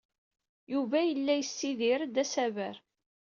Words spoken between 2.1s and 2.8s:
asaber.